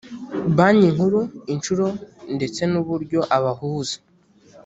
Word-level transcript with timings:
banki 0.57 0.87
nkuru 0.95 1.19
inshuro 1.53 1.85
ndetse 2.35 2.61
n 2.71 2.73
uburyo 2.81 3.19
abahuza 3.37 3.97